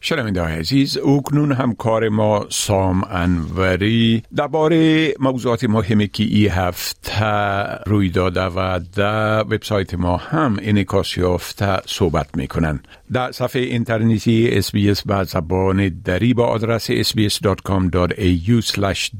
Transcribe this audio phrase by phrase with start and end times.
[0.00, 7.24] شنونده عزیز کنون همکار ما سام انوری درباره موضوعات مهمی که ای هفته
[7.86, 12.80] روی داده و در وبسایت ما هم انعکاس یافته صحبت می‌کنن
[13.12, 18.62] در صفحه اینترنتی SBS به زبان دری با آدرس sbs.com.au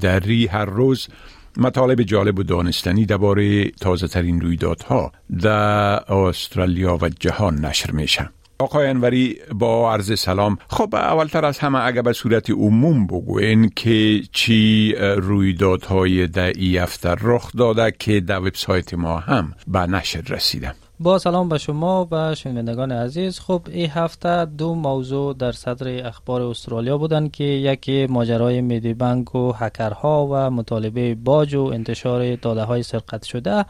[0.00, 1.08] دری هر روز
[1.56, 8.30] مطالب جالب و دانستنی درباره تازه ترین رویدادها در استرالیا و جهان نشر میشه.
[8.58, 10.58] آقای انوری با عرض سلام.
[10.68, 17.14] خب اولتر از همه اگر به صورت عموم بگوین که چی رویدادهای در ای هفته
[17.20, 20.74] رخ داده که در وبسایت ما هم به نشر رسیده.
[21.00, 23.40] با سلام به شما و شنوندگان عزیز.
[23.40, 29.34] خب این هفته دو موضوع در صدر اخبار استرالیا بودند که یکی ماجرای میدی بانک
[29.34, 33.64] و هکرها و مطالبه باج و انتشار داده های سرقت شده.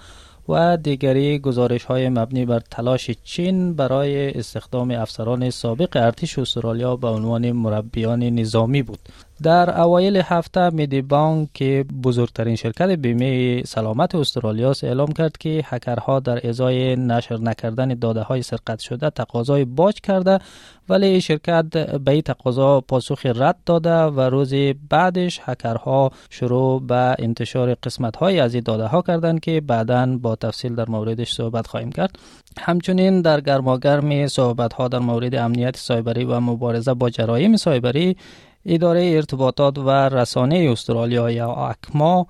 [0.48, 7.08] و دیگری گزارش های مبنی بر تلاش چین برای استخدام افسران سابق ارتش استرالیا به
[7.08, 8.98] عنوان مربیان نظامی بود.
[9.42, 16.20] در اوایل هفته میدی بانک که بزرگترین شرکت بیمه سلامت استرالیا اعلام کرد که هکرها
[16.20, 20.38] در ازای نشر نکردن داده های سرقت شده تقاضای باج کرده
[20.88, 21.64] ولی شرکت
[21.98, 24.54] به این تقاضا پاسخ رد داده و روز
[24.90, 30.36] بعدش هکرها شروع به انتشار قسمت های از این داده ها کردند که بعدا با
[30.36, 32.18] تفصیل در موردش صحبت خواهیم کرد.
[32.60, 38.16] همچنین در گرماگرم صحبت ها در مورد امنیت سایبری و مبارزه با جرایم سایبری
[38.66, 42.26] اداره ارتباطات و رسانه استرالیا یا اکما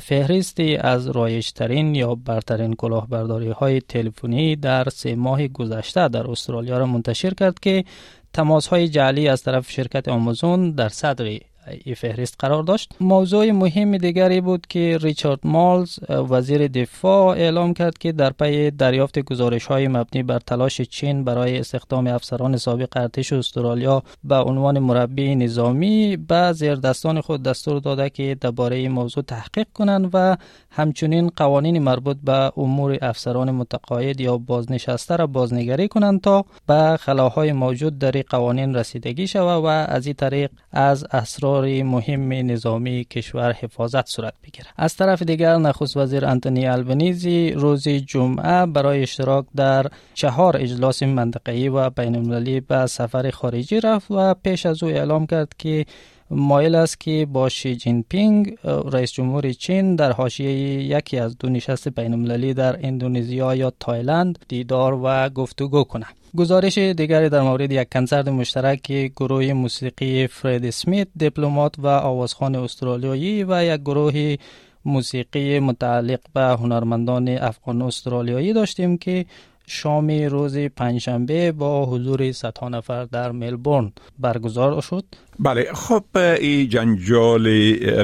[0.00, 6.86] فهرستی از رایشترین یا برترین کلاهبرداری های تلفنی در سه ماه گذشته در استرالیا را
[6.86, 7.84] منتشر کرد که
[8.32, 11.38] تماس های جعلی از طرف شرکت آمازون در صدر
[11.84, 12.92] ای فهرست قرار داشت.
[13.00, 19.18] موضوع مهم دیگری بود که ریچارد مالز وزیر دفاع اعلام کرد که در پی دریافت
[19.18, 25.34] گزارش های مبنی بر تلاش چین برای استخدام افسران سابق ارتش استرالیا به عنوان مربی
[25.34, 30.36] نظامی به زیردستان خود دستور داده که درباره این موضوع تحقیق کنند و
[30.70, 37.52] همچنین قوانین مربوط به امور افسران متقاعد یا بازنشسته را بازنگری کنند تا به خلاهای
[37.52, 44.08] موجود در قوانین رسیدگی شود و از این طریق از اسرار مهم نظامی کشور حفاظت
[44.08, 44.66] صورت بگیرد.
[44.76, 51.68] از طرف دیگر نخست وزیر انتونی البنیزی روز جمعه برای اشتراک در چهار اجلاس منطقه‌ای
[51.68, 55.86] و بین به سفر خارجی رفت و پیش از او اعلام کرد که
[56.30, 60.50] مایل است که با شی جین پینگ رئیس جمهور چین در حاشیه
[60.82, 66.14] یکی از دو نشست بین در اندونزیا یا تایلند دیدار و گفتگو کند.
[66.36, 73.44] گزارش دیگری در مورد یک کنسرت مشترک گروه موسیقی فرید سمیت دیپلمات و آوازخان استرالیایی
[73.44, 74.36] و یک گروه
[74.84, 79.26] موسیقی متعلق به هنرمندان افغان استرالیایی داشتیم که
[79.66, 85.04] شام روز پنجشنبه با حضور صدها نفر در ملبورن برگزار شد.
[85.42, 87.48] بله خب این جنجال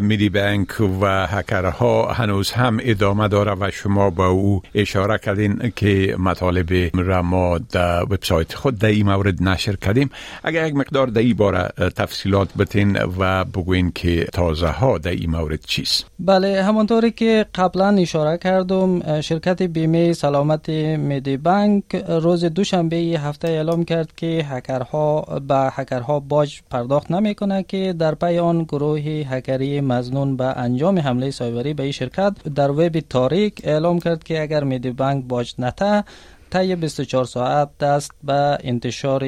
[0.01, 0.69] میدی بانک
[1.01, 7.23] و هکرها هنوز هم ادامه داره و شما با او اشاره کردین که مطالب را
[7.23, 10.11] ما در وبسایت خود در این مورد نشر کردیم.
[10.45, 15.31] اگر یک مقدار در این باره تفصیلات بتین و بگوین که تازه ها در این
[15.31, 16.07] مورد چیست.
[16.19, 23.85] بله همانطوری که قبلا اشاره کردم شرکت بیمه سلامت میدی بانک روز دوشنبه هفته اعلام
[23.85, 29.81] کرد که هکرها به هکرها باج پرداخت نمی می‌کنه که در پی آن گروه هکری
[29.81, 34.65] مزنون به انجام حمله سایبری به این شرکت در وب تاریک اعلام کرد که اگر
[34.65, 36.05] میدی بانک باج نته
[36.51, 39.21] طی 24 ساعت دست به انتشار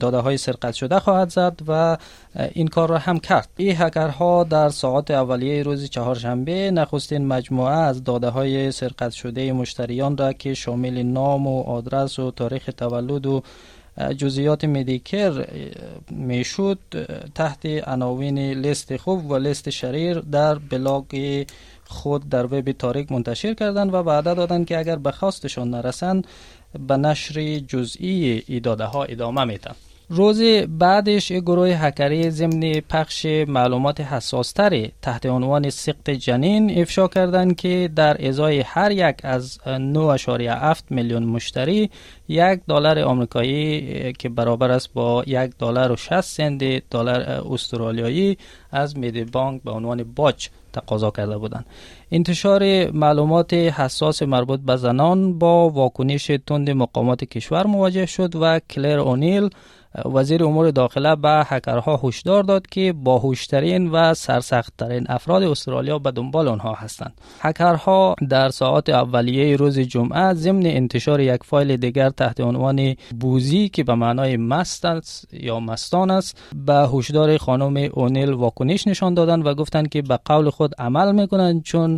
[0.00, 1.96] داده های سرقت شده خواهد زد و
[2.52, 3.48] این کار را هم کرد.
[3.56, 10.16] این هکرها در ساعات اولیه روز چهارشنبه نخستین مجموعه از داده های سرقت شده مشتریان
[10.16, 13.42] را که شامل نام و آدرس و تاریخ تولد و
[13.98, 15.46] جزئیات مدیکر
[16.10, 16.78] می‌شد
[17.34, 21.44] تحت عناوین لیست خوب و لیست شریر در بلاگ
[21.84, 26.26] خود در وب تاریک منتشر کردند و وعده دادند که اگر به خواستشان نرسند
[26.88, 29.74] به نشر جزئی ای داده ها ادامه میتن
[30.10, 37.90] روز بعدش گروه هکری ضمن پخش معلومات حساستری تحت عنوان سقط جنین افشا کردند که
[37.96, 41.90] در ازای هر یک از 9.7 میلیون مشتری
[42.28, 47.20] یک دلار آمریکایی که برابر است با یک دلار و 60 سنت دلار
[47.52, 48.38] استرالیایی
[48.72, 51.66] از میدی بانک به عنوان باج تقاضا کرده بودند.
[52.12, 58.98] انتشار معلومات حساس مربوط به زنان با واکنش تند مقامات کشور مواجه شد و کلر
[58.98, 59.50] اونیل
[60.04, 66.48] وزیر امور داخله به هکرها هشدار داد که باهوشترین و سرسختترین افراد استرالیا به دنبال
[66.48, 67.12] آنها هستند.
[67.40, 73.84] هکرها در ساعات اولیه روز جمعه ضمن انتشار یک فایل دیگر تحت عنوان بوزی که
[73.84, 74.84] به معنای مست
[75.32, 80.50] یا مستان است به هشدار خانم اونیل واکنش نشان دادند و گفتند که به قول
[80.50, 81.97] خود عمل می‌کنند چون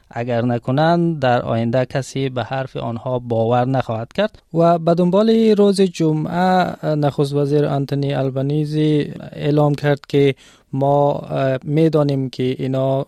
[0.13, 4.41] اگر نکنند در آینده کسی به حرف آنها باور نخواهد کرد.
[4.53, 10.35] و به دنبال روز جمعه نخست وزیر آنتونی البنیزی اعلام کرد که
[10.73, 11.21] ما
[11.63, 13.05] می‌دانیم که اینا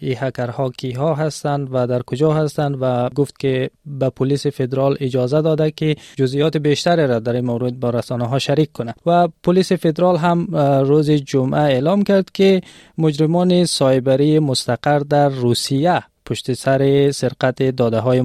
[0.00, 5.42] ای هکرها کیها هستند و در کجا هستند و گفت که به پلیس فدرال اجازه
[5.42, 9.72] داده که جزئیات بیشتری را در این مورد با رسانه ها شریک کنه و پلیس
[9.72, 12.60] فدرال هم روز جمعه اعلام کرد که
[12.98, 18.22] مجرمان سایبری مستقر در روسیه پشت سر سرقت داده های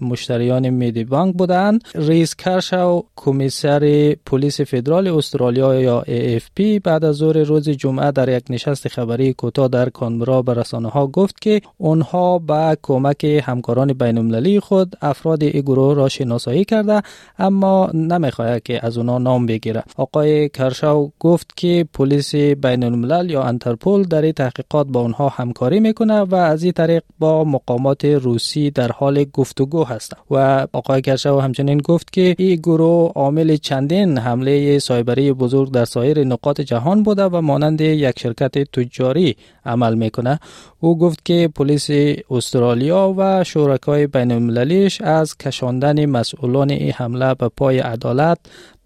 [0.00, 7.36] مشتریان میدی بانک بودند ریس کرشاو کمیسر پلیس فدرال استرالیا یا AFP بعد از ظهر
[7.36, 12.38] روز جمعه در یک نشست خبری کوتاه در کانبرا به رسانه ها گفت که آنها
[12.38, 17.02] با کمک همکاران بین المللی خود افراد این گروه را شناسایی کرده
[17.38, 19.82] اما نمی‌خواهد که از اونا نام بگیره.
[19.96, 26.20] آقای کرشاو گفت که پلیس بین الملل یا انترپول در تحقیقات با آنها همکاری می‌کنه
[26.20, 30.20] و از این طریق با مقامات روسی در حال گفتگو هستند.
[30.30, 36.24] و آقای کرشو همچنین گفت که این گروه عامل چندین حمله سایبری بزرگ در سایر
[36.24, 39.36] نقاط جهان بوده و مانند یک شرکت تجاری
[39.66, 40.40] عمل می‌کنه.
[40.80, 41.90] او گفت که پلیس
[42.30, 48.38] استرالیا و شرکای بین المللیش از کشاندن مسئولان این حمله به پای عدالت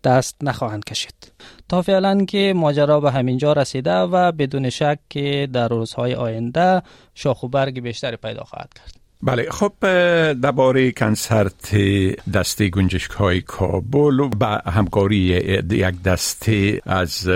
[0.09, 1.33] دست نخواهند کشید.
[1.69, 6.83] تا فعلا که ماجرا به همینجا رسیده و بدون شک که در روزهای آینده
[7.15, 8.98] شاخ و برگ بیشتری پیدا خواهد کرد.
[9.23, 9.73] بله خب
[10.33, 11.77] درباره کنسرت
[12.35, 15.17] دسته گنجشک های کابل و همکاری
[15.71, 17.29] یک دسته از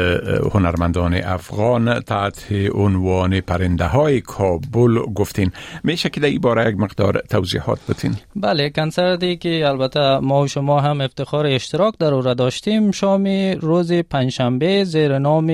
[0.54, 5.52] هنرمندان افغان تحت عنوان پرنده های کابل گفتین.
[5.84, 10.80] میشه که در باره یک مقدار توضیحات بتین بله کنسرتی که البته ما و شما
[10.80, 13.26] هم افتخار اشتراک در او را داشتیم شام
[13.60, 15.46] روز پنجشنبه زیر نام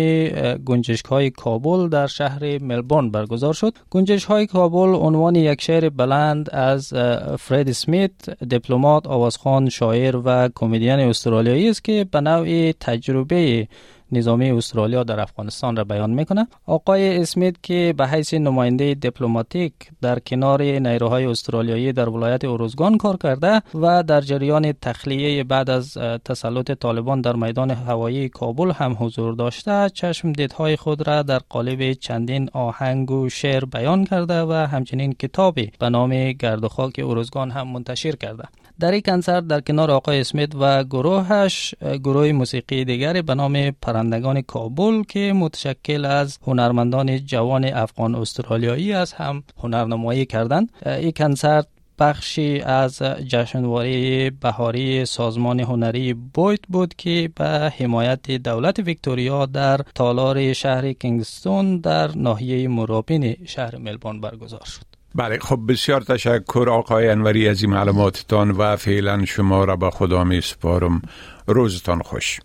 [0.64, 3.74] گنجشک های کابل در شهر ملبورن برگزار شد.
[3.90, 6.17] گنجشک های کابل عنوان یک شهر بلند
[6.52, 6.92] از
[7.38, 13.68] فرید سمیت دیپلمات آوازخوان شاعر و کمدین استرالیایی است که به نوع تجربه
[14.12, 19.72] نظامی استرالیا در افغانستان را بیان می‌کنه آقای اسمیت که به حیث نماینده دیپلماتیک
[20.02, 25.94] در کنار نیروهای استرالیایی در ولایت اوروزگان کار کرده و در جریان تخلیه بعد از
[26.24, 31.92] تسلط طالبان در میدان هوایی کابل هم حضور داشته چشم دیدهای خود را در قالب
[31.92, 37.68] چندین آهنگ و شعر بیان کرده و همچنین کتابی به نام گرد خاک اوروزگان هم
[37.68, 38.44] منتشر کرده.
[38.80, 44.40] در این کنسرت در کنار آقای اسمیت و گروهش گروه موسیقی دیگری به نام پرندگان
[44.42, 50.72] کابل که متشکل از هنرمندان جوان افغان استرالیایی است هم هنرنمایی کردند.
[50.86, 51.66] این کنسرت
[51.98, 60.52] بخشی از جشنواره بهاری سازمان هنری بویت بود که به حمایت دولت ویکتوریا در تالار
[60.52, 64.87] شهر کینگستون در ناحیه مرابین شهر ملبورن برگزار شد.
[65.14, 70.24] بله خب بسیار تشکر آقای انوری از این معلوماتتان و فعلا شما را به خدا
[70.24, 71.02] می سپارم
[71.46, 72.40] روزتان خوش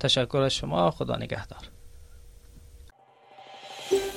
[0.00, 1.60] تشکر از شما خدا نگهدار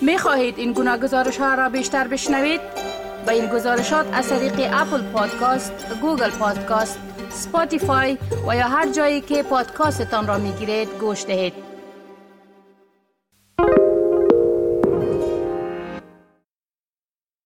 [0.02, 2.62] می خواهید این گونه گزارش ها را بیشتر بشنوید؟
[3.28, 8.18] با این گزارشات از طریق Apple Podcast، Google Podcast، Spotify
[8.48, 11.73] و یا هر جایی که پادکاستتان را می گیرید گوش دهید.